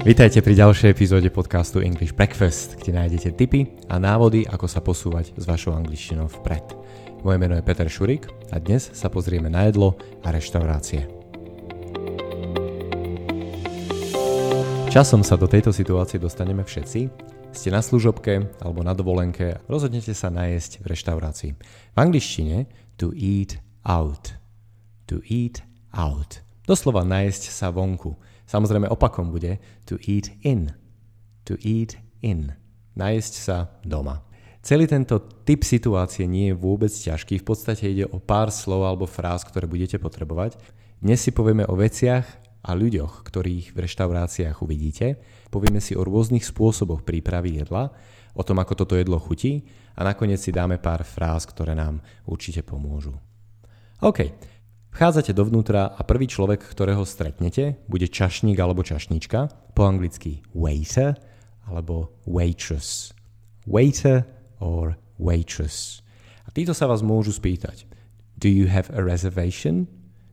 Vítajte 0.00 0.40
pri 0.40 0.56
ďalšej 0.56 0.96
epizóde 0.96 1.28
podcastu 1.28 1.84
English 1.84 2.16
Breakfast, 2.16 2.80
kde 2.80 2.96
nájdete 2.96 3.36
tipy 3.36 3.68
a 3.92 4.00
návody, 4.00 4.48
ako 4.48 4.64
sa 4.64 4.80
posúvať 4.80 5.36
s 5.36 5.44
vašou 5.44 5.76
angličtinou 5.76 6.24
vpred. 6.40 6.72
Moje 7.20 7.36
meno 7.36 7.52
je 7.52 7.60
Peter 7.60 7.84
Šurik 7.84 8.24
a 8.48 8.56
dnes 8.56 8.88
sa 8.96 9.12
pozrieme 9.12 9.52
na 9.52 9.68
jedlo 9.68 10.00
a 10.24 10.32
reštaurácie. 10.32 11.04
Časom 14.88 15.20
sa 15.20 15.36
do 15.36 15.44
tejto 15.44 15.68
situácie 15.68 16.16
dostaneme 16.16 16.64
všetci. 16.64 17.00
Ste 17.52 17.68
na 17.68 17.84
služobke 17.84 18.56
alebo 18.64 18.80
na 18.80 18.96
dovolenke, 18.96 19.60
rozhodnete 19.68 20.16
sa 20.16 20.32
najesť 20.32 20.80
v 20.80 20.96
reštaurácii. 20.96 21.50
V 21.92 21.98
angličtine 22.00 22.64
to 22.96 23.12
eat 23.12 23.60
out. 23.84 24.32
To 25.12 25.20
eat 25.28 25.60
out. 25.92 26.40
Doslova 26.64 27.04
najesť 27.04 27.52
sa 27.52 27.68
vonku. 27.68 28.16
Samozrejme 28.50 28.90
opakom 28.90 29.30
bude 29.30 29.62
to 29.86 29.94
eat 30.02 30.34
in. 30.42 30.74
To 31.46 31.54
eat 31.62 31.94
in. 32.18 32.50
Najesť 32.98 33.34
sa 33.38 33.56
doma. 33.86 34.26
Celý 34.60 34.90
tento 34.90 35.22
typ 35.46 35.62
situácie 35.62 36.26
nie 36.26 36.52
je 36.52 36.58
vôbec 36.58 36.90
ťažký, 36.90 37.40
v 37.40 37.46
podstate 37.46 37.86
ide 37.88 38.04
o 38.10 38.18
pár 38.18 38.52
slov 38.52 38.84
alebo 38.84 39.06
fráz, 39.08 39.46
ktoré 39.46 39.64
budete 39.64 39.96
potrebovať. 39.96 40.58
Dnes 41.00 41.22
si 41.22 41.32
povieme 41.32 41.64
o 41.64 41.78
veciach 41.78 42.26
a 42.60 42.76
ľuďoch, 42.76 43.24
ktorých 43.24 43.72
v 43.72 43.78
reštauráciách 43.88 44.60
uvidíte. 44.60 45.16
Povieme 45.48 45.80
si 45.80 45.96
o 45.96 46.04
rôznych 46.04 46.44
spôsoboch 46.44 47.08
prípravy 47.08 47.56
jedla, 47.56 47.88
o 48.36 48.42
tom, 48.44 48.60
ako 48.60 48.84
toto 48.84 49.00
jedlo 49.00 49.16
chutí 49.16 49.64
a 49.96 50.04
nakoniec 50.04 50.38
si 50.42 50.52
dáme 50.52 50.76
pár 50.76 51.08
fráz, 51.08 51.48
ktoré 51.48 51.72
nám 51.72 52.04
určite 52.28 52.60
pomôžu. 52.60 53.16
OK, 54.04 54.28
Vchádzate 54.90 55.30
dovnútra 55.30 55.94
a 55.94 56.02
prvý 56.02 56.26
človek, 56.26 56.66
ktorého 56.66 57.06
stretnete, 57.06 57.78
bude 57.86 58.10
čašník 58.10 58.58
alebo 58.58 58.82
čašnička, 58.82 59.70
po 59.70 59.86
anglicky 59.86 60.42
waiter 60.50 61.14
alebo 61.70 62.10
waitress. 62.26 63.14
Waiter 63.70 64.26
or 64.58 64.98
waitress. 65.22 66.02
A 66.42 66.50
títo 66.50 66.74
sa 66.74 66.90
vás 66.90 67.06
môžu 67.06 67.30
spýtať. 67.30 67.86
Do 68.34 68.50
you 68.50 68.66
have 68.66 68.90
a 68.90 68.98
reservation? 68.98 69.86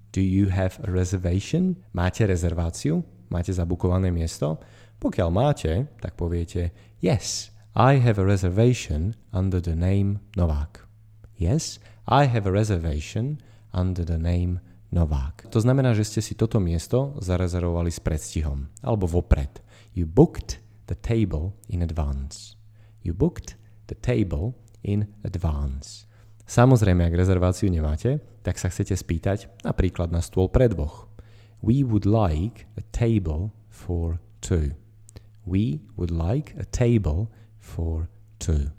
Do 0.09 0.25
you 0.25 0.49
have 0.49 0.81
a 0.81 0.89
reservation? 0.89 1.77
Máte 1.93 2.25
rezerváciu? 2.25 3.05
Máte 3.29 3.53
zabukované 3.53 4.09
miesto? 4.09 4.57
Pokiaľ 4.97 5.29
máte, 5.29 5.85
tak 6.01 6.17
poviete 6.17 6.73
Yes, 6.97 7.53
I 7.77 8.01
have 8.01 8.17
a 8.17 8.25
reservation 8.25 9.13
under 9.29 9.61
the 9.61 9.77
name 9.77 10.17
Novák. 10.33 10.89
Yes, 11.37 11.77
I 12.09 12.25
have 12.25 12.49
a 12.49 12.53
reservation 12.55 13.37
under 13.77 14.01
the 14.01 14.17
name 14.17 14.57
Novák. 14.89 15.53
To 15.53 15.59
znamená, 15.61 15.93
že 15.93 16.07
ste 16.07 16.21
si 16.23 16.33
toto 16.33 16.57
miesto 16.57 17.13
zarezervovali 17.21 17.93
s 17.93 18.01
predstihom, 18.01 18.71
alebo 18.81 19.05
vopred. 19.05 19.61
You 19.93 20.09
booked 20.09 20.57
the 20.89 20.95
table 20.95 21.53
in 21.69 21.85
advance. 21.85 22.57
You 23.03 23.13
booked 23.13 23.59
the 23.91 23.99
table 23.99 24.57
in 24.81 25.11
advance. 25.21 26.07
Samozrejme, 26.47 27.03
ak 27.03 27.19
rezerváciu 27.19 27.67
nemáte, 27.67 28.23
tak 28.41 28.55
sa 28.55 28.71
chcete 28.71 28.95
spýtať 28.95 29.51
napríklad 29.67 30.09
na 30.15 30.23
stôl 30.23 30.47
pre 30.47 30.71
dvoch. 30.71 31.11
We 31.59 31.83
would 31.83 32.07
like 32.07 32.71
a 32.79 32.83
table 32.95 33.51
for 33.67 34.23
two. 34.39 34.71
We 35.43 35.83
would 35.99 36.15
like 36.15 36.55
a 36.55 36.63
table 36.63 37.27
for 37.59 38.07
two. 38.39 38.71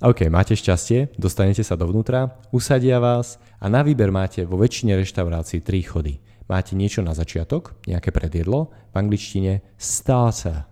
OK, 0.00 0.32
máte 0.32 0.56
šťastie, 0.56 1.12
dostanete 1.20 1.60
sa 1.60 1.76
dovnútra, 1.76 2.32
usadia 2.56 2.96
vás 2.96 3.36
a 3.60 3.68
na 3.68 3.84
výber 3.84 4.08
máte 4.08 4.48
vo 4.48 4.56
väčšine 4.56 4.96
reštaurácií 4.96 5.60
tri 5.60 5.84
chody. 5.84 6.16
Máte 6.48 6.72
niečo 6.72 7.04
na 7.04 7.12
začiatok, 7.12 7.76
nejaké 7.84 8.08
predjedlo, 8.08 8.72
v 8.72 8.94
angličtine 8.96 9.60
starter. 9.76 10.64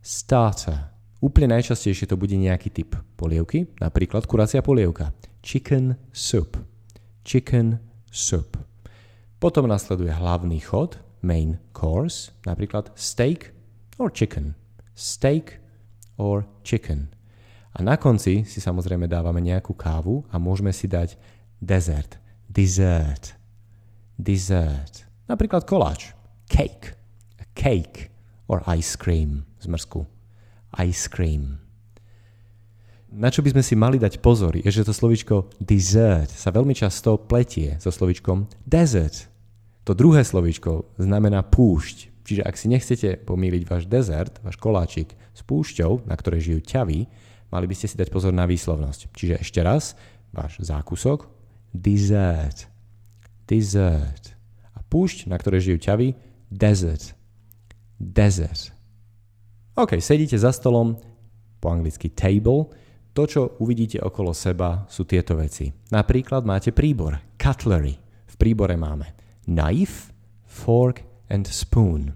Starter. 0.00 0.88
Úplne 1.20 1.52
najčastejšie 1.52 2.08
to 2.08 2.16
bude 2.16 2.32
nejaký 2.32 2.72
typ 2.72 2.96
polievky, 3.20 3.68
napríklad 3.76 4.24
kuracia 4.24 4.64
polievka. 4.64 5.12
Chicken 5.44 6.00
soup. 6.08 6.56
Chicken 7.28 7.76
soup. 8.08 8.56
Potom 9.36 9.68
nasleduje 9.68 10.16
hlavný 10.16 10.64
chod, 10.64 10.96
main 11.20 11.60
course, 11.76 12.32
napríklad 12.48 12.88
steak 12.96 13.52
or 14.00 14.08
chicken. 14.08 14.56
Steak 14.96 15.60
or 16.16 16.48
chicken. 16.64 17.12
A 17.76 17.84
na 17.84 18.00
konci 18.00 18.48
si 18.48 18.56
samozrejme 18.56 19.04
dávame 19.04 19.44
nejakú 19.44 19.76
kávu 19.76 20.24
a 20.32 20.40
môžeme 20.40 20.72
si 20.72 20.88
dať 20.88 21.20
dessert, 21.60 22.16
dessert, 22.48 23.36
dessert. 24.16 25.04
Napríklad 25.28 25.68
koláč, 25.68 26.16
cake, 26.48 26.96
a 27.36 27.44
cake 27.52 28.08
or 28.48 28.64
ice 28.72 28.96
cream 28.96 29.44
z 29.60 29.68
mrzku. 29.68 30.08
Ice 30.80 31.04
cream. 31.04 31.60
Na 33.12 33.28
čo 33.28 33.44
by 33.44 33.52
sme 33.52 33.62
si 33.64 33.76
mali 33.76 34.00
dať 34.00 34.24
pozor, 34.24 34.56
je, 34.56 34.64
že 34.72 34.88
to 34.88 34.96
slovičko 34.96 35.52
dessert 35.60 36.32
sa 36.32 36.48
veľmi 36.48 36.72
často 36.72 37.20
pletie 37.20 37.76
so 37.76 37.92
slovičkom 37.92 38.48
desert. 38.64 39.28
To 39.84 39.92
druhé 39.92 40.24
slovičko 40.24 40.96
znamená 40.96 41.44
púšť. 41.44 42.24
Čiže 42.24 42.42
ak 42.42 42.56
si 42.56 42.72
nechcete 42.72 43.20
pomýliť 43.20 43.62
váš 43.68 43.84
dezert, 43.84 44.40
váš 44.40 44.56
koláčik 44.56 45.12
s 45.36 45.44
púšťou, 45.44 46.08
na 46.08 46.16
ktorej 46.16 46.50
žijú 46.50 46.60
ťavy, 46.64 47.06
mali 47.50 47.66
by 47.66 47.74
ste 47.74 47.86
si 47.90 47.96
dať 47.96 48.08
pozor 48.10 48.32
na 48.34 48.44
výslovnosť. 48.48 49.12
Čiže 49.14 49.34
ešte 49.42 49.60
raz, 49.62 49.94
váš 50.34 50.60
zákusok, 50.60 51.26
dessert, 51.72 52.68
dessert. 53.46 54.34
A 54.76 54.82
púšť, 54.84 55.30
na 55.30 55.36
ktorej 55.38 55.72
žijú 55.72 55.78
ťavy, 55.82 56.08
desert, 56.50 57.14
desert. 57.98 58.72
OK, 59.76 60.00
sedíte 60.00 60.40
za 60.40 60.52
stolom, 60.56 60.96
po 61.60 61.68
anglicky 61.72 62.12
table, 62.12 62.70
to, 63.16 63.24
čo 63.24 63.42
uvidíte 63.64 63.96
okolo 64.00 64.36
seba, 64.36 64.84
sú 64.92 65.08
tieto 65.08 65.40
veci. 65.40 65.72
Napríklad 65.88 66.44
máte 66.44 66.68
príbor, 66.72 67.16
cutlery. 67.40 67.96
V 68.28 68.34
príbore 68.36 68.76
máme 68.76 69.16
knife, 69.48 70.12
fork 70.44 71.00
and 71.32 71.48
spoon. 71.48 72.12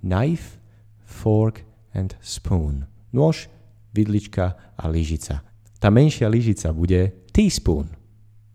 Knife, 0.00 0.56
fork 1.04 1.68
and 1.92 2.16
spoon. 2.24 2.88
Nôž, 3.12 3.52
vidlička 3.92 4.74
a 4.76 4.84
lyžica. 4.88 5.44
Tá 5.78 5.88
menšia 5.92 6.26
lyžica 6.28 6.72
bude 6.72 7.28
teaspoon, 7.30 7.88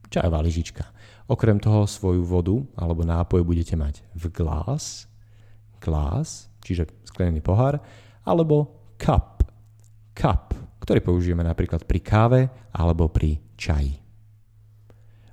čajová 0.10 0.42
lyžička. 0.42 0.86
Okrem 1.28 1.60
toho 1.60 1.84
svoju 1.84 2.24
vodu 2.24 2.56
alebo 2.80 3.04
nápoj 3.04 3.44
budete 3.44 3.76
mať 3.76 4.00
v 4.16 4.32
glass, 4.32 5.06
glass, 5.84 6.48
čiže 6.64 6.88
sklenený 7.04 7.44
pohár, 7.44 7.84
alebo 8.24 8.72
cup, 8.96 9.44
cup, 10.16 10.56
ktorý 10.80 11.04
použijeme 11.04 11.44
napríklad 11.44 11.84
pri 11.84 12.00
káve 12.00 12.42
alebo 12.72 13.12
pri 13.12 13.38
čaji. 13.60 14.07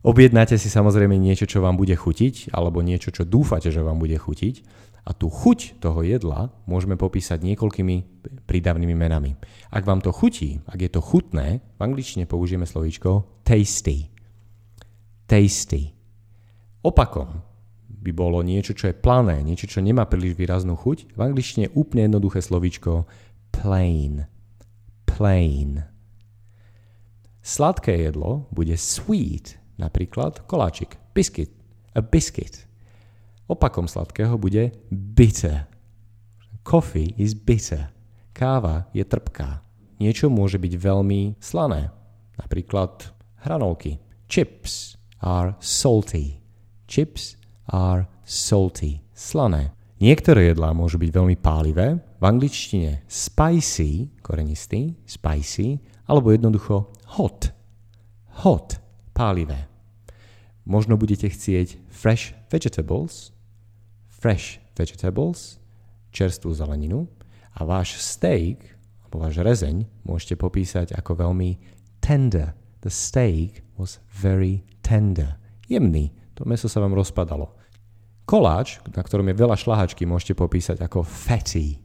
Objednáte 0.04 0.60
si 0.60 0.68
samozrejme 0.68 1.16
niečo, 1.16 1.48
čo 1.48 1.64
vám 1.64 1.80
bude 1.80 1.96
chutiť, 1.96 2.52
alebo 2.52 2.84
niečo, 2.84 3.08
čo 3.08 3.24
dúfate, 3.24 3.72
že 3.72 3.80
vám 3.80 3.96
bude 3.96 4.20
chutiť. 4.20 4.60
A 5.08 5.16
tú 5.16 5.32
chuť 5.32 5.80
toho 5.80 6.04
jedla 6.04 6.52
môžeme 6.68 7.00
popísať 7.00 7.40
niekoľkými 7.40 7.96
prídavnými 8.44 8.92
menami. 8.92 9.36
Ak 9.72 9.88
vám 9.88 10.04
to 10.04 10.12
chutí, 10.12 10.60
ak 10.68 10.76
je 10.76 10.90
to 10.92 11.00
chutné, 11.00 11.64
v 11.64 11.80
angličtine 11.80 12.28
použijeme 12.28 12.68
slovíčko 12.68 13.40
tasty. 13.48 14.12
Tasty. 15.24 15.96
Opakom 16.84 17.40
by 17.88 18.12
bolo 18.12 18.44
niečo, 18.44 18.76
čo 18.76 18.92
je 18.92 18.96
plané, 18.96 19.40
niečo, 19.40 19.64
čo 19.64 19.80
nemá 19.80 20.04
príliš 20.04 20.36
výraznú 20.36 20.76
chuť. 20.76 21.16
V 21.16 21.20
angličtine 21.20 21.72
úplne 21.72 22.12
jednoduché 22.12 22.44
slovíčko 22.44 23.08
plain. 23.56 24.28
Plain. 25.08 25.80
Sladké 27.40 28.04
jedlo 28.08 28.48
bude 28.52 28.76
sweet, 28.76 29.63
Napríklad 29.74 30.46
koláčik, 30.46 30.96
biscuit, 31.14 31.50
a 31.94 32.02
biscuit. 32.02 32.66
Opakom 33.46 33.86
sladkého 33.86 34.38
bude 34.38 34.74
bitter. 34.90 35.66
Coffee 36.66 37.14
is 37.20 37.34
bitter. 37.34 37.92
Káva 38.34 38.90
je 38.90 39.04
trpká. 39.06 39.62
Niečo 40.02 40.26
môže 40.26 40.58
byť 40.58 40.74
veľmi 40.74 41.38
slané. 41.38 41.94
Napríklad 42.34 43.14
hranolky. 43.46 44.02
Chips 44.26 44.98
are 45.22 45.54
salty. 45.62 46.42
Chips 46.90 47.38
are 47.70 48.10
salty. 48.26 49.04
Slané. 49.14 49.70
Niektoré 50.02 50.50
jedlá 50.50 50.74
môžu 50.74 50.98
byť 50.98 51.10
veľmi 51.14 51.36
pálivé. 51.38 52.02
V 52.18 52.24
angličtine 52.24 53.06
spicy, 53.06 54.10
korenistý, 54.24 54.98
spicy, 55.06 55.78
alebo 56.10 56.34
jednoducho 56.34 56.90
hot. 57.14 57.54
Hot 58.42 58.83
pálivé. 59.14 59.70
Možno 60.66 60.98
budete 60.98 61.30
chcieť 61.30 61.78
fresh 61.88 62.34
vegetables, 62.50 63.30
fresh 64.10 64.58
vegetables, 64.74 65.62
čerstvú 66.10 66.50
zeleninu 66.50 67.06
a 67.54 67.62
váš 67.62 68.00
steak, 68.02 68.74
alebo 69.06 69.22
váš 69.22 69.38
rezeň 69.38 69.86
môžete 70.02 70.34
popísať 70.34 70.96
ako 70.98 71.22
veľmi 71.22 71.60
tender. 72.02 72.56
The 72.82 72.90
steak 72.90 73.62
was 73.78 74.02
very 74.10 74.66
tender. 74.82 75.38
Jemný. 75.70 76.12
To 76.34 76.44
meso 76.44 76.66
sa 76.66 76.82
vám 76.82 76.98
rozpadalo. 76.98 77.54
Koláč, 78.24 78.80
na 78.90 79.04
ktorom 79.04 79.28
je 79.30 79.36
veľa 79.38 79.56
šlahačky, 79.56 80.08
môžete 80.08 80.34
popísať 80.34 80.80
ako 80.80 81.04
fatty. 81.04 81.78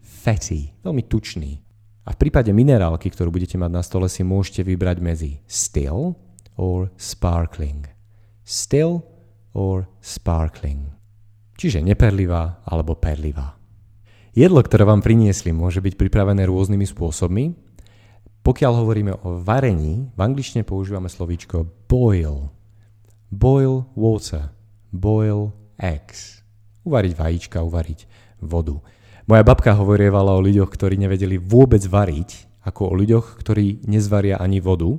fatty, 0.00 0.78
veľmi 0.80 1.02
tučný. 1.10 1.58
A 2.06 2.14
v 2.14 2.20
prípade 2.22 2.50
minerálky, 2.54 3.10
ktorú 3.10 3.34
budete 3.34 3.58
mať 3.58 3.70
na 3.70 3.82
stole, 3.82 4.06
si 4.06 4.22
môžete 4.26 4.66
vybrať 4.66 4.98
medzi 5.02 5.30
still 5.46 6.18
or 6.56 6.90
sparkling. 6.96 7.88
Still 8.42 9.06
or 9.52 9.88
sparkling. 10.00 10.92
Čiže 11.56 11.84
neperlivá 11.84 12.64
alebo 12.66 12.98
perlivá. 12.98 13.54
Jedlo, 14.32 14.64
ktoré 14.64 14.88
vám 14.88 15.04
priniesli, 15.04 15.52
môže 15.52 15.84
byť 15.84 15.94
pripravené 16.00 16.48
rôznymi 16.48 16.88
spôsobmi. 16.88 17.52
Pokiaľ 18.42 18.72
hovoríme 18.80 19.12
o 19.22 19.38
varení, 19.44 20.08
v 20.16 20.20
angličtine 20.20 20.64
používame 20.64 21.12
slovíčko 21.12 21.68
boil. 21.86 22.48
Boil 23.28 23.86
water. 23.92 24.50
Boil 24.88 25.52
eggs. 25.76 26.40
Uvariť 26.82 27.12
vajíčka, 27.14 27.62
uvariť 27.62 28.00
vodu. 28.42 28.80
Moja 29.28 29.44
babka 29.46 29.70
hovorievala 29.76 30.34
o 30.34 30.42
ľuďoch, 30.42 30.66
ktorí 30.66 30.98
nevedeli 30.98 31.38
vôbec 31.38 31.84
variť, 31.86 32.50
ako 32.66 32.90
o 32.90 32.96
ľuďoch, 32.98 33.38
ktorí 33.38 33.86
nezvaria 33.86 34.40
ani 34.40 34.58
vodu. 34.58 34.98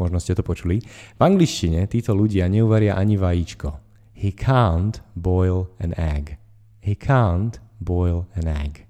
Možno 0.00 0.16
ste 0.16 0.32
to 0.32 0.40
počuli. 0.40 0.80
V 1.14 1.20
angličtine 1.20 1.84
títo 1.84 2.16
ľudia 2.16 2.48
neuvaria 2.48 2.96
ani 2.96 3.20
vajíčko. 3.20 3.68
He 4.16 4.32
can't 4.32 5.04
boil 5.12 5.68
an 5.76 5.92
egg. 6.00 6.40
He 6.80 6.96
can't 6.96 7.60
boil 7.76 8.24
an 8.32 8.48
egg. 8.48 8.88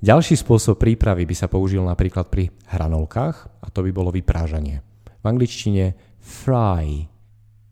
Ďalší 0.00 0.36
spôsob 0.40 0.80
prípravy 0.80 1.28
by 1.28 1.34
sa 1.36 1.48
použil 1.48 1.84
napríklad 1.84 2.28
pri 2.32 2.52
hranolkách 2.72 3.36
a 3.60 3.66
to 3.72 3.84
by 3.84 3.92
bolo 3.92 4.12
vyprážanie. 4.12 4.80
V 5.20 5.24
angličtine 5.24 5.96
fry, 6.20 7.08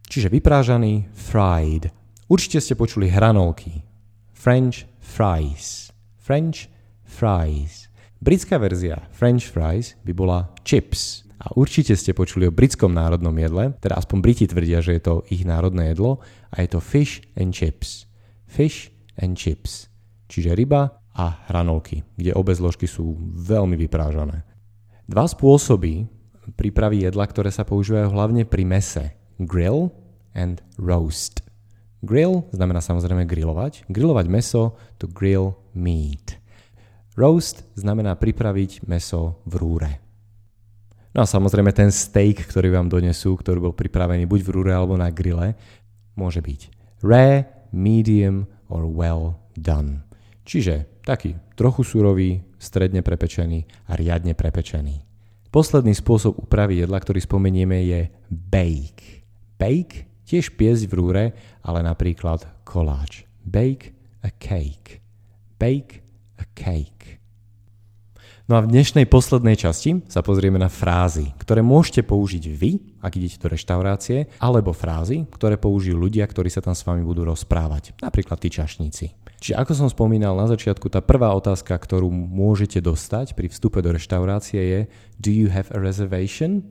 čiže 0.09 0.33
vyprážaný, 0.33 1.09
fried. 1.13 1.89
Určite 2.29 2.61
ste 2.65 2.75
počuli 2.77 3.13
hranolky. 3.13 3.85
French 4.33 4.89
fries. 5.01 5.93
French 6.17 6.69
fries. 7.05 7.93
Britská 8.25 8.57
verzia 8.57 9.05
French 9.13 9.53
fries 9.53 10.01
by 10.01 10.13
bola 10.17 10.49
chips. 10.65 11.29
A 11.45 11.53
určite 11.61 11.93
ste 11.93 12.17
počuli 12.17 12.49
o 12.49 12.55
britskom 12.57 12.97
národnom 12.97 13.37
jedle, 13.37 13.77
teda 13.77 14.01
aspoň 14.01 14.19
Briti 14.25 14.49
tvrdia, 14.49 14.81
že 14.81 14.97
je 14.97 15.03
to 15.05 15.15
ich 15.29 15.45
národné 15.45 15.93
jedlo 15.93 16.25
a 16.49 16.65
je 16.65 16.73
to 16.73 16.81
fish 16.81 17.21
and 17.37 17.53
chips. 17.53 18.09
Fish 18.49 18.89
and 19.21 19.37
chips, 19.37 19.93
čiže 20.25 20.57
ryba 20.57 21.05
a 21.13 21.45
hranolky, 21.53 22.01
kde 22.17 22.33
obe 22.33 22.57
zložky 22.57 22.89
sú 22.89 23.13
veľmi 23.45 23.77
vyprážané. 23.77 24.41
Dva 25.05 25.29
spôsoby 25.29 26.09
prípravy 26.57 27.05
jedla, 27.05 27.29
ktoré 27.29 27.53
sa 27.53 27.69
používajú 27.69 28.09
hlavne 28.09 28.49
pri 28.49 28.65
mese. 28.65 29.05
Grill 29.37 29.93
and 30.33 30.65
roast. 30.81 31.45
Grill 32.05 32.45
znamená 32.53 32.85
samozrejme 32.85 33.25
grillovať. 33.25 33.89
Grillovať 33.89 34.27
meso 34.29 34.77
to 35.01 35.09
grill 35.09 35.57
meat. 35.73 36.37
Roast 37.17 37.65
znamená 37.79 38.19
pripraviť 38.19 38.85
meso 38.85 39.41
v 39.49 39.55
rúre. 39.57 40.04
No 41.15 41.23
a 41.23 41.31
samozrejme 41.31 41.71
ten 41.71 41.95
steak, 41.95 42.43
ktorý 42.51 42.75
vám 42.75 42.91
donesú, 42.91 43.39
ktorý 43.39 43.71
bol 43.71 43.75
pripravený 43.75 44.27
buď 44.27 44.41
v 44.43 44.51
rúre 44.51 44.73
alebo 44.75 44.99
na 44.99 45.07
grille, 45.15 45.55
môže 46.19 46.43
byť 46.43 46.61
rare, 47.07 47.71
medium 47.71 48.51
or 48.67 48.83
well 48.91 49.39
done. 49.55 50.03
Čiže 50.43 51.07
taký 51.07 51.39
trochu 51.55 51.87
surový, 51.87 52.43
stredne 52.59 53.07
prepečený 53.07 53.89
a 53.89 53.95
riadne 53.95 54.35
prepečený. 54.35 55.07
Posledný 55.55 55.95
spôsob 55.95 56.35
úpravy 56.35 56.83
jedla, 56.83 56.99
ktorý 56.99 57.23
spomenieme, 57.23 57.79
je 57.87 58.11
bake. 58.27 59.23
Bake, 59.55 60.27
tiež 60.27 60.59
piesť 60.59 60.91
v 60.91 60.97
rúre, 60.99 61.25
ale 61.63 61.81
napríklad 61.87 62.67
koláč. 62.67 63.23
Bake 63.47 63.95
a 64.27 64.35
cake. 64.35 64.99
Bake 65.55 66.03
a 66.43 66.45
cake. 66.59 67.23
No 68.45 68.61
a 68.61 68.65
v 68.65 68.77
dnešnej 68.77 69.09
poslednej 69.09 69.57
časti 69.57 70.05
sa 70.05 70.21
pozrieme 70.21 70.61
na 70.61 70.69
frázy, 70.69 71.33
ktoré 71.41 71.65
môžete 71.65 72.05
použiť 72.05 72.45
vy, 72.53 73.01
ak 73.01 73.17
idete 73.17 73.41
do 73.41 73.49
reštaurácie, 73.49 74.29
alebo 74.37 74.77
frázy, 74.77 75.25
ktoré 75.33 75.57
použijú 75.57 75.97
ľudia, 75.97 76.29
ktorí 76.29 76.53
sa 76.53 76.61
tam 76.61 76.77
s 76.77 76.85
vami 76.85 77.01
budú 77.01 77.25
rozprávať, 77.25 77.97
napríklad 78.05 78.37
tí 78.37 78.53
čašníci. 78.53 79.17
Čiže 79.41 79.57
ako 79.57 79.73
som 79.73 79.89
spomínal 79.89 80.37
na 80.37 80.45
začiatku, 80.45 80.93
tá 80.93 81.01
prvá 81.01 81.33
otázka, 81.33 81.73
ktorú 81.73 82.13
môžete 82.13 82.85
dostať 82.85 83.33
pri 83.33 83.49
vstupe 83.49 83.81
do 83.81 83.97
reštaurácie 83.97 84.61
je 84.61 84.81
Do 85.17 85.33
you 85.33 85.49
have 85.49 85.73
a 85.73 85.81
reservation? 85.81 86.69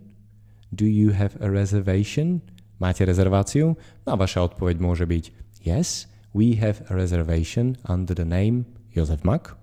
Do 0.70 0.86
you 0.86 1.10
have 1.10 1.34
a 1.42 1.50
reservation? 1.50 2.46
Máte 2.78 3.02
rezerváciu? 3.02 3.74
No 4.06 4.10
a 4.14 4.18
vaša 4.22 4.46
odpoveď 4.46 4.78
môže 4.78 5.10
byť 5.10 5.26
Yes, 5.66 6.06
we 6.38 6.54
have 6.62 6.86
a 6.86 6.94
reservation 6.94 7.82
under 7.90 8.14
the 8.14 8.30
name 8.30 8.70
Josef 8.94 9.26
Mack 9.26 9.58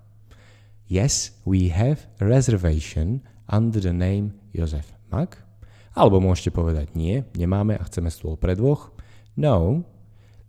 Yes, 0.91 1.31
we 1.47 1.71
have 1.71 2.11
a 2.19 2.27
reservation 2.27 3.23
under 3.47 3.79
the 3.79 3.95
name 3.95 4.35
Josef 4.51 4.91
Mack. 5.15 5.39
Alebo 5.95 6.19
môžete 6.19 6.51
povedať 6.51 6.99
nie, 6.99 7.23
nemáme 7.39 7.79
a 7.79 7.87
chceme 7.87 8.11
stôl 8.11 8.35
pre 8.35 8.59
dvoch. 8.59 8.91
No, 9.39 9.87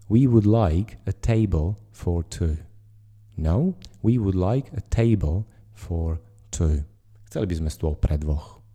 we 0.09 0.25
would 0.25 0.49
like 0.49 0.97
a 1.05 1.13
table 1.13 1.77
for 1.93 2.25
two. 2.25 2.57
No, 3.37 3.77
we 4.01 4.17
would 4.17 4.33
like 4.33 4.73
a 4.73 4.81
table 4.89 5.45
for 5.77 6.17
two. 6.49 6.89
Chceli 7.29 7.45
by 7.45 7.55
sme 7.61 7.69
stôl 7.69 7.93
pre 7.93 8.17
dvoch. 8.17 8.65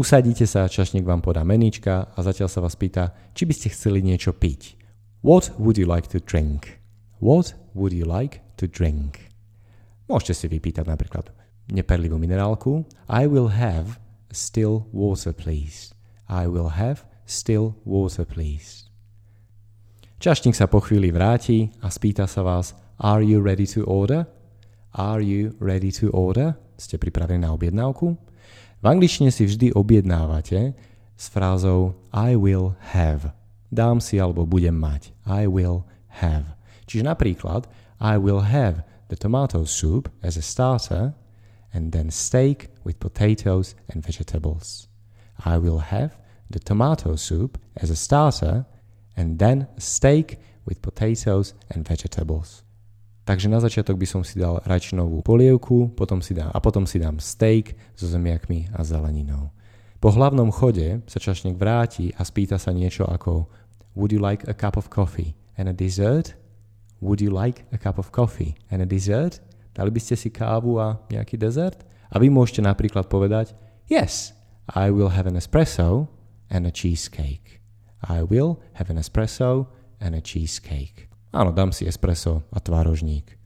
Usadíte 0.00 0.48
sa, 0.48 0.72
čašník 0.72 1.04
vám 1.04 1.20
podá 1.20 1.44
menička 1.44 2.16
a 2.16 2.18
zatiaľ 2.24 2.48
sa 2.48 2.64
vás 2.64 2.80
pýta, 2.80 3.12
či 3.36 3.44
by 3.44 3.52
ste 3.52 3.68
chceli 3.68 4.00
niečo 4.00 4.32
piť. 4.32 4.72
What 5.20 5.52
would 5.60 5.76
you 5.76 5.84
like 5.84 6.08
to 6.16 6.18
drink? 6.24 6.80
What 7.20 7.52
would 7.76 7.92
you 7.92 8.08
like 8.08 8.40
to 8.56 8.64
drink? 8.64 9.29
Môžete 10.10 10.34
si 10.34 10.46
vypýtať 10.50 10.90
napríklad 10.90 11.30
neperlivú 11.70 12.18
minerálku. 12.18 12.82
I 13.06 13.30
will 13.30 13.54
have 13.54 14.02
still 14.34 14.90
water, 14.90 15.30
please. 15.30 15.94
I 16.26 16.50
will 16.50 16.74
have 16.74 17.06
still 17.30 17.78
water, 17.86 18.26
please. 18.26 18.90
Čašník 20.18 20.58
sa 20.58 20.66
po 20.66 20.82
chvíli 20.82 21.14
vráti 21.14 21.70
a 21.78 21.94
spýta 21.94 22.26
sa 22.26 22.42
vás 22.42 22.74
Are 22.98 23.22
you 23.22 23.38
ready 23.38 23.70
to 23.70 23.86
order? 23.86 24.26
Are 24.98 25.22
you 25.22 25.54
ready 25.62 25.94
to 26.02 26.10
order? 26.10 26.58
Ste 26.74 26.98
pripravení 26.98 27.46
na 27.46 27.54
objednávku? 27.54 28.18
V 28.82 28.84
angličtine 28.84 29.30
si 29.30 29.46
vždy 29.46 29.78
objednávate 29.78 30.74
s 31.14 31.30
frázou 31.30 31.94
I 32.10 32.34
will 32.34 32.74
have. 32.98 33.30
Dám 33.70 34.02
si 34.02 34.18
alebo 34.18 34.42
budem 34.42 34.74
mať. 34.74 35.14
I 35.22 35.46
will 35.46 35.86
have. 36.18 36.58
Čiže 36.90 37.06
napríklad 37.06 37.70
I 38.02 38.18
will 38.18 38.42
have 38.42 38.82
the 39.10 39.18
tomato 39.18 39.66
soup 39.66 40.08
as 40.22 40.38
a 40.38 40.42
starter, 40.42 41.14
and 41.74 41.92
then 41.92 42.10
steak 42.10 42.70
with 42.84 43.02
potatoes 43.02 43.74
and 43.90 44.02
vegetables. 44.06 44.88
I 45.44 45.58
will 45.58 45.78
have 45.78 46.16
the 46.48 46.58
tomato 46.58 47.16
soup 47.16 47.58
as 47.76 47.90
a 47.90 47.96
starter, 47.96 48.66
and 49.16 49.38
then 49.38 49.66
steak 49.78 50.38
with 50.64 50.82
potatoes 50.82 51.54
and 51.70 51.86
vegetables. 51.86 52.62
Takže 53.26 53.46
na 53.46 53.62
začiatok 53.62 53.94
by 53.94 54.06
som 54.06 54.22
si 54.26 54.42
dal 54.42 54.58
rajčinovú 54.66 55.22
polievku, 55.22 55.94
potom 55.94 56.18
si 56.18 56.34
dám, 56.34 56.50
a 56.50 56.58
potom 56.58 56.82
si 56.86 56.98
dám 56.98 57.22
steak 57.22 57.78
so 57.94 58.06
zemiakmi 58.06 58.70
a 58.74 58.82
zeleninou. 58.82 59.54
Po 60.00 60.08
hlavnom 60.10 60.48
chode 60.50 61.04
sa 61.06 61.18
čašník 61.20 61.60
vráti 61.60 62.10
a 62.16 62.24
spýta 62.24 62.56
sa 62.56 62.72
niečo 62.72 63.04
ako 63.04 63.46
Would 63.94 64.14
you 64.14 64.22
like 64.22 64.46
a 64.48 64.54
cup 64.54 64.78
of 64.78 64.88
coffee 64.88 65.36
and 65.58 65.68
a 65.68 65.74
dessert? 65.76 66.34
Would 67.00 67.20
you 67.24 67.32
like 67.32 67.64
a 67.72 67.78
cup 67.80 67.96
of 67.96 68.12
coffee 68.12 68.56
and 68.68 68.84
a 68.84 68.88
dessert? 68.88 69.40
Dali 69.72 69.88
by 69.88 70.00
ste 70.00 70.16
si 70.20 70.28
kávu 70.28 70.76
a 70.76 71.00
nejaký 71.08 71.40
dezert? 71.40 71.84
A 72.12 72.20
vy 72.20 72.28
môžete 72.28 72.60
napríklad 72.60 73.08
povedať 73.08 73.56
Yes, 73.88 74.36
I 74.68 74.92
will 74.92 75.16
have 75.16 75.24
an 75.24 75.34
espresso 75.34 76.12
and 76.52 76.68
a 76.68 76.72
cheesecake. 76.74 77.64
I 78.04 78.20
will 78.22 78.60
have 78.76 78.92
an 78.92 79.00
espresso 79.00 79.72
and 79.96 80.12
a 80.12 80.20
cheesecake. 80.20 81.08
Áno, 81.32 81.54
dám 81.54 81.72
si 81.72 81.86
espresso 81.86 82.44
a 82.52 82.58
tvárožník. 82.58 83.40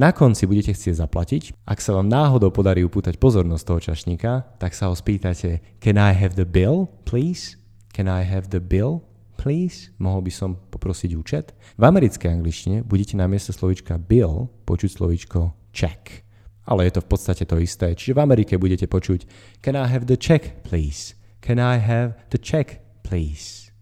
Na 0.00 0.16
konci 0.16 0.48
budete 0.48 0.72
chcieť 0.72 0.96
zaplatiť. 1.04 1.42
Ak 1.68 1.84
sa 1.84 1.92
vám 1.92 2.08
náhodou 2.08 2.48
podarí 2.48 2.80
upútať 2.80 3.20
pozornosť 3.20 3.64
toho 3.66 3.80
čašníka, 3.92 4.56
tak 4.56 4.72
sa 4.72 4.88
ho 4.88 4.94
spýtate 4.96 5.60
Can 5.82 6.00
I 6.00 6.16
have 6.16 6.40
the 6.40 6.48
bill, 6.48 6.88
please? 7.04 7.60
Can 7.92 8.08
I 8.08 8.24
have 8.24 8.48
the 8.48 8.62
bill, 8.64 9.04
please? 9.40 9.88
Mohol 9.96 10.28
by 10.28 10.32
som 10.36 10.50
poprosiť 10.68 11.10
účet? 11.16 11.56
V 11.80 11.84
americkej 11.88 12.28
angličtine 12.28 12.84
budete 12.84 13.16
na 13.16 13.24
miesto 13.24 13.56
slovička 13.56 13.96
bill 13.96 14.52
počuť 14.68 15.00
slovičko 15.00 15.56
check. 15.72 16.28
Ale 16.68 16.84
je 16.84 17.00
to 17.00 17.00
v 17.00 17.08
podstate 17.08 17.48
to 17.48 17.56
isté. 17.56 17.96
Čiže 17.96 18.20
v 18.20 18.20
Amerike 18.20 18.60
budete 18.60 18.84
počuť 18.84 19.24
Can 19.64 19.80
I 19.80 19.88
have 19.88 20.04
the 20.04 20.20
check, 20.20 20.60
please? 20.68 21.16
Can 21.40 21.56
I 21.56 21.80
have 21.80 22.20
the 22.28 22.36
check, 22.36 22.84
please? 23.00 23.72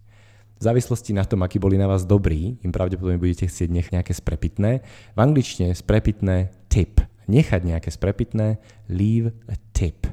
V 0.58 0.62
závislosti 0.62 1.10
na 1.14 1.26
tom, 1.26 1.42
akí 1.42 1.58
boli 1.58 1.78
na 1.78 1.90
vás 1.90 2.06
dobrí, 2.06 2.58
im 2.62 2.74
pravdepodobne 2.74 3.18
budete 3.18 3.46
chcieť 3.46 3.68
nech 3.70 3.90
nejaké 3.90 4.14
sprepitné. 4.14 4.82
V 5.14 5.18
angličtine 5.18 5.74
sprepitné 5.74 6.54
tip. 6.70 7.02
Nechať 7.28 7.60
nejaké 7.62 7.92
sprepitné, 7.92 8.58
leave 8.88 9.36
a 9.46 9.54
tip. 9.76 10.08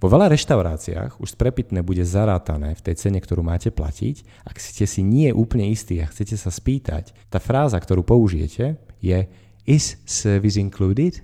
Vo 0.00 0.08
veľa 0.08 0.32
reštauráciách 0.32 1.20
už 1.20 1.36
sprepitné 1.36 1.80
bude 1.80 2.02
zarátané 2.04 2.76
v 2.76 2.84
tej 2.84 2.94
cene, 3.06 3.18
ktorú 3.20 3.44
máte 3.44 3.72
platiť. 3.72 4.44
Ak 4.44 4.60
ste 4.60 4.84
si 4.84 5.00
nie 5.04 5.32
úplne 5.32 5.68
istí 5.68 6.00
a 6.00 6.10
chcete 6.10 6.36
sa 6.36 6.52
spýtať, 6.52 7.12
tá 7.28 7.38
fráza, 7.40 7.80
ktorú 7.80 8.04
použijete, 8.04 8.80
je 9.00 9.18
Is 9.66 9.98
service 10.06 10.56
included? 10.56 11.20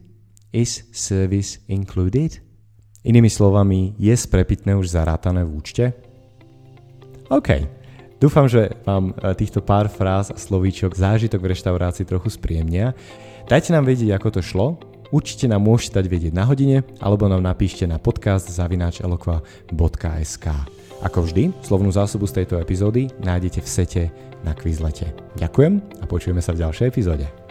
Is 0.53 0.85
service 0.93 1.63
included? 1.71 2.43
Inými 3.03 3.31
slovami, 3.31 3.99
je 3.99 4.15
sprepitné 4.15 4.79
už 4.79 4.95
zarátané 4.95 5.43
v 5.43 5.51
účte? 5.59 5.85
OK. 7.31 7.83
Dúfam, 8.23 8.47
že 8.47 8.71
vám 8.87 9.11
e, 9.11 9.35
týchto 9.35 9.59
pár 9.59 9.91
fráz 9.91 10.31
a 10.31 10.39
slovíčok 10.39 10.95
zážitok 10.95 11.43
v 11.43 11.51
reštaurácii 11.51 12.07
trochu 12.07 12.31
spríjemnia. 12.31 12.95
Dajte 13.51 13.75
nám 13.75 13.91
vedieť, 13.91 14.15
ako 14.15 14.39
to 14.39 14.41
šlo. 14.45 14.79
Určite 15.13 15.45
nám 15.45 15.69
môžete 15.69 16.01
dať 16.01 16.07
vedieť 16.09 16.33
na 16.33 16.49
hodine, 16.49 16.81
alebo 16.97 17.29
nám 17.29 17.45
napíšte 17.45 17.85
na 17.85 18.01
podcast 18.01 18.49
zavináčelokva.sk. 18.49 20.47
Ako 21.05 21.19
vždy, 21.29 21.53
slovnú 21.61 21.93
zásobu 21.93 22.25
z 22.25 22.43
tejto 22.43 22.57
epizódy 22.57 23.13
nájdete 23.21 23.61
v 23.61 23.69
sete 23.69 24.03
na 24.41 24.57
Quizlete. 24.57 25.13
Ďakujem 25.37 26.01
a 26.01 26.05
počujeme 26.09 26.41
sa 26.41 26.57
v 26.57 26.65
ďalšej 26.65 26.89
epizóde. 26.89 27.42